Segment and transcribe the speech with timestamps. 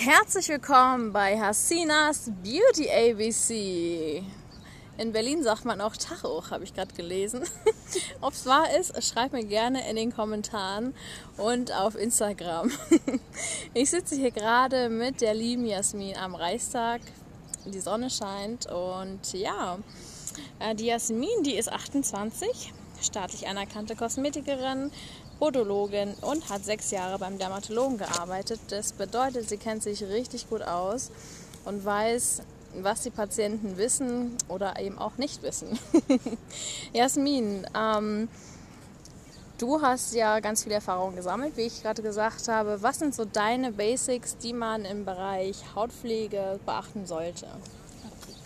[0.00, 4.22] Herzlich willkommen bei Hasinas Beauty ABC.
[4.96, 7.42] In Berlin sagt man auch Tacho, habe ich gerade gelesen.
[8.20, 10.94] Ob es wahr ist, schreibt mir gerne in den Kommentaren
[11.36, 12.70] und auf Instagram.
[13.74, 17.00] Ich sitze hier gerade mit der lieben Jasmin am Reichstag.
[17.66, 19.78] Die Sonne scheint und ja,
[20.60, 22.72] äh, die Jasmin, die ist 28,
[23.02, 24.92] staatlich anerkannte Kosmetikerin,
[25.38, 28.60] Podologin und hat sechs Jahre beim Dermatologen gearbeitet.
[28.68, 31.10] Das bedeutet, sie kennt sich richtig gut aus
[31.64, 32.42] und weiß,
[32.82, 35.78] was die Patienten wissen oder eben auch nicht wissen.
[36.92, 38.28] Jasmin, ähm,
[39.58, 42.82] du hast ja ganz viel Erfahrung gesammelt, wie ich gerade gesagt habe.
[42.82, 47.46] Was sind so deine Basics, die man im Bereich Hautpflege beachten sollte?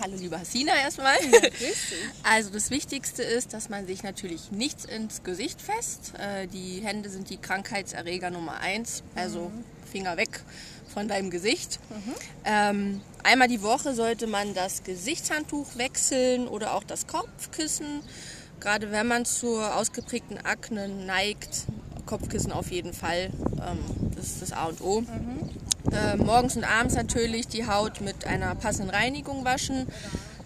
[0.00, 1.16] Hallo liebe Hasina erstmal.
[1.24, 1.40] Ja,
[2.22, 6.12] also das Wichtigste ist, dass man sich natürlich nichts ins Gesicht fest.
[6.18, 9.02] Äh, die Hände sind die Krankheitserreger Nummer eins.
[9.16, 9.64] Also mhm.
[9.90, 10.40] Finger weg
[10.92, 11.80] von deinem Gesicht.
[11.90, 12.14] Mhm.
[12.44, 18.02] Ähm, einmal die Woche sollte man das Gesichtshandtuch wechseln oder auch das Kopfkissen.
[18.60, 21.64] Gerade wenn man zur ausgeprägten Akne neigt,
[22.06, 23.30] Kopfkissen auf jeden Fall.
[23.60, 23.78] Ähm,
[24.14, 25.00] das ist das A und O.
[25.00, 25.37] Mhm.
[25.92, 29.86] Äh, morgens und abends natürlich die Haut mit einer passenden Reinigung waschen.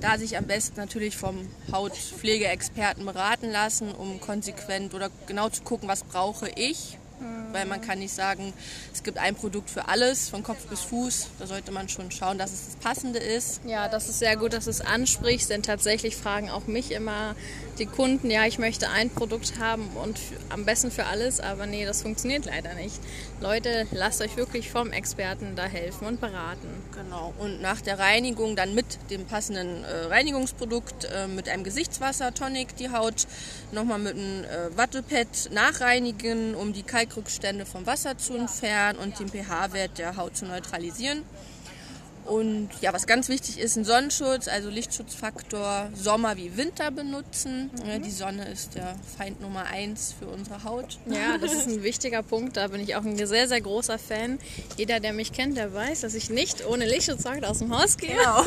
[0.01, 5.89] Da sich am besten natürlich vom Hautpflegeexperten beraten lassen, um konsequent oder genau zu gucken,
[5.89, 6.99] was brauche ich
[7.53, 8.53] weil man kann nicht sagen,
[8.93, 11.29] es gibt ein Produkt für alles, von Kopf bis Fuß.
[11.39, 13.61] Da sollte man schon schauen, dass es das Passende ist.
[13.67, 17.35] Ja, das ist sehr gut, dass du es ansprichst, denn tatsächlich fragen auch mich immer
[17.79, 20.19] die Kunden, ja, ich möchte ein Produkt haben und
[20.51, 23.01] am besten für alles, aber nee, das funktioniert leider nicht.
[23.41, 26.69] Leute, lasst euch wirklich vom Experten da helfen und beraten.
[26.95, 32.35] Genau, und nach der Reinigung dann mit dem passenden äh, Reinigungsprodukt, äh, mit einem Gesichtswasser,
[32.35, 33.27] Tonic, die Haut
[33.73, 39.29] nochmal mit einem äh, Wattepad nachreinigen, um die Kalkrückstände vom Wasser zu entfernen und den
[39.29, 41.23] pH-Wert der Haut zu neutralisieren.
[42.25, 47.71] Und ja, was ganz wichtig ist, ein Sonnenschutz, also Lichtschutzfaktor Sommer wie Winter benutzen.
[47.85, 48.03] Mhm.
[48.05, 50.99] die Sonne ist der Feind Nummer eins für unsere Haut.
[51.07, 52.57] Ja, das ist ein wichtiger Punkt.
[52.57, 54.39] Da bin ich auch ein sehr, sehr großer Fan.
[54.77, 58.11] Jeder, der mich kennt, der weiß, dass ich nicht ohne Lichtschutzfaktor aus dem Haus gehe.
[58.11, 58.45] Genau.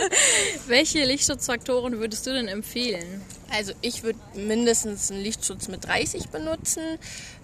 [0.68, 3.20] Welche Lichtschutzfaktoren würdest du denn empfehlen?
[3.50, 6.82] Also ich würde mindestens einen Lichtschutz mit 30 benutzen.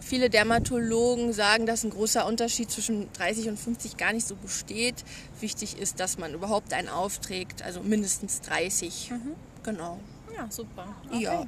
[0.00, 4.96] Viele Dermatologen sagen, dass ein großer Unterschied zwischen 30 und 50 gar nicht so besteht.
[5.40, 9.10] Wichtig ist, dass man überhaupt einen aufträgt, also mindestens 30.
[9.10, 9.34] Mhm.
[9.62, 9.98] Genau.
[10.36, 10.94] Ja, super.
[11.10, 11.22] Okay.
[11.22, 11.46] Ja.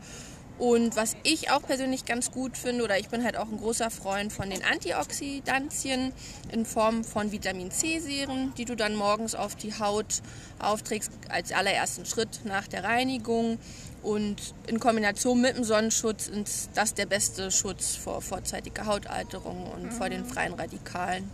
[0.59, 3.91] Und was ich auch persönlich ganz gut finde, oder ich bin halt auch ein großer
[3.91, 6.13] Freund von den Antioxidantien
[6.51, 10.23] in Form von Vitamin C-Serien, die du dann morgens auf die Haut
[10.59, 13.59] aufträgst als allerersten Schritt nach der Reinigung.
[14.03, 19.85] Und in Kombination mit dem Sonnenschutz ist das der beste Schutz vor vorzeitiger Hautalterung und
[19.85, 19.91] mhm.
[19.91, 21.29] vor den freien Radikalen.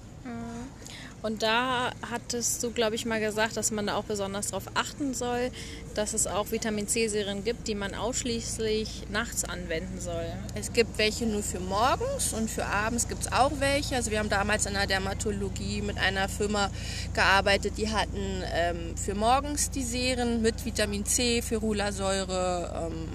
[1.22, 5.14] Und da hattest du, glaube ich, mal gesagt, dass man da auch besonders darauf achten
[5.14, 5.52] soll,
[5.94, 10.26] dass es auch Vitamin C-Serien gibt, die man ausschließlich nachts anwenden soll.
[10.56, 13.94] Es gibt welche nur für morgens und für abends gibt es auch welche.
[13.94, 16.70] Also wir haben damals in der Dermatologie mit einer Firma
[17.14, 23.08] gearbeitet, die hatten ähm, für morgens die Serien mit Vitamin C, Ferulasäure ähm,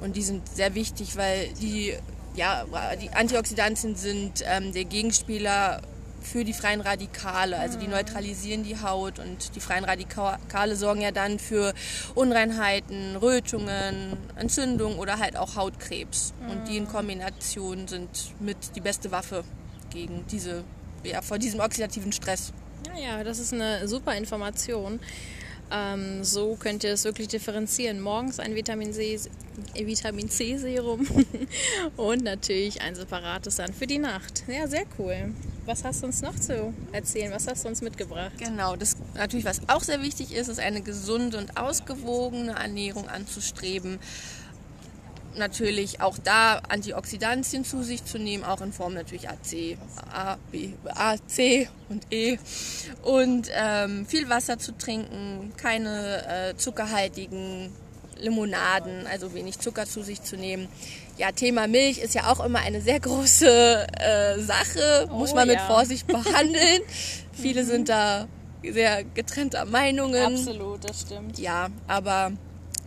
[0.00, 1.94] und die sind sehr wichtig, weil die
[2.34, 2.64] ja,
[3.00, 5.80] die Antioxidantien sind ähm, der Gegenspieler
[6.28, 7.58] für die freien Radikale.
[7.58, 11.74] Also die neutralisieren die Haut und die freien Radikale sorgen ja dann für
[12.14, 16.34] Unreinheiten, Rötungen, Entzündungen oder halt auch Hautkrebs.
[16.48, 18.08] Und die in Kombination sind
[18.40, 19.44] mit die beste Waffe
[19.90, 20.64] gegen diese,
[21.02, 22.52] ja, vor diesem oxidativen Stress.
[22.86, 25.00] Ja, ja, das ist eine super Information.
[25.70, 28.00] Ähm, so könnt ihr es wirklich differenzieren.
[28.00, 29.18] Morgens ein Vitamin C,
[29.74, 31.06] Vitamin C Serum
[31.96, 34.44] und natürlich ein separates dann für die Nacht.
[34.46, 35.34] Ja, sehr cool.
[35.68, 37.30] Was hast du uns noch zu erzählen?
[37.30, 38.32] Was hast du uns mitgebracht?
[38.38, 43.98] Genau, das natürlich, was auch sehr wichtig ist, ist eine gesunde und ausgewogene Ernährung anzustreben.
[45.36, 49.76] Natürlich auch da Antioxidantien zu sich zu nehmen, auch in Form natürlich AC,
[50.10, 52.38] A, B, A, C und E.
[53.02, 57.74] Und ähm, viel Wasser zu trinken, keine äh, zuckerhaltigen
[58.18, 60.68] Limonaden, also wenig Zucker zu sich zu nehmen.
[61.16, 65.48] Ja, Thema Milch ist ja auch immer eine sehr große äh, Sache, muss oh, man
[65.48, 66.82] mit Vorsicht behandeln.
[67.32, 68.28] Viele sind da
[68.62, 70.36] sehr getrennter Meinungen.
[70.36, 71.38] Absolut, das stimmt.
[71.38, 72.32] Ja, aber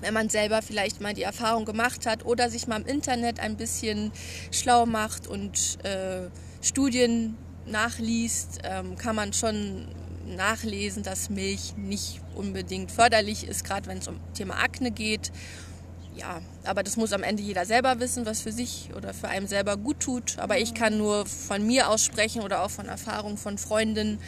[0.02, 3.56] wenn man selber vielleicht mal die Erfahrung gemacht hat oder sich mal im Internet ein
[3.56, 4.12] bisschen
[4.52, 6.30] schlau macht und äh,
[6.62, 9.88] Studien nachliest, ähm, kann man schon
[10.26, 15.32] nachlesen, dass Milch nicht unbedingt förderlich ist, gerade wenn es um Thema Akne geht.
[16.16, 19.48] Ja, aber das muss am Ende jeder selber wissen, was für sich oder für einen
[19.48, 20.38] selber gut tut.
[20.40, 24.20] Aber ich kann nur von mir aus sprechen oder auch von Erfahrung von Freundinnen,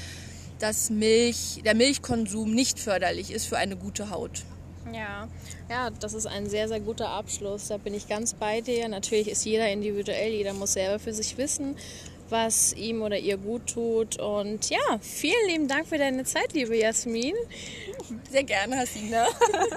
[0.59, 4.43] dass Milch, der Milchkonsum nicht förderlich ist für eine gute Haut.
[4.91, 5.27] Ja,
[5.69, 7.67] ja, das ist ein sehr, sehr guter Abschluss.
[7.67, 8.87] Da bin ich ganz bei dir.
[8.87, 11.75] Natürlich ist jeder individuell, jeder muss selber für sich wissen,
[12.29, 14.19] was ihm oder ihr gut tut.
[14.19, 17.35] Und ja, vielen lieben Dank für deine Zeit, liebe Jasmin.
[18.31, 19.27] Sehr gerne, Hasina.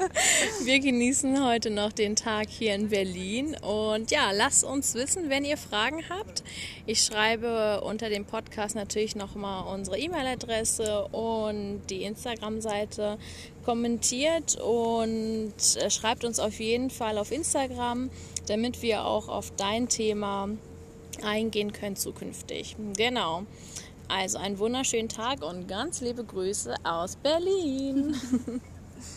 [0.64, 3.56] Wir genießen heute noch den Tag hier in Berlin.
[3.60, 6.42] Und ja, lasst uns wissen, wenn ihr Fragen habt.
[6.86, 13.18] Ich schreibe unter dem Podcast natürlich nochmal unsere E-Mail-Adresse und die Instagram-Seite.
[13.64, 18.10] Kommentiert und äh, schreibt uns auf jeden Fall auf Instagram,
[18.46, 20.48] damit wir auch auf dein Thema
[21.24, 22.76] eingehen können zukünftig.
[22.96, 23.44] Genau.
[24.08, 28.14] Also einen wunderschönen Tag und ganz liebe Grüße aus Berlin.